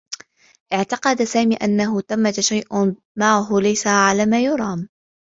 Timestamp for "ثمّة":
2.01-2.31